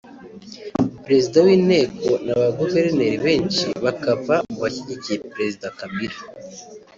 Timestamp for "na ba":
2.25-2.47